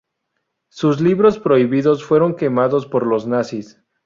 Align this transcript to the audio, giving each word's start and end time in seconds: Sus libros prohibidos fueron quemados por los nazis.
Sus 0.71 0.99
libros 0.99 1.37
prohibidos 1.37 2.03
fueron 2.03 2.35
quemados 2.35 2.87
por 2.87 3.05
los 3.05 3.27
nazis. 3.27 3.79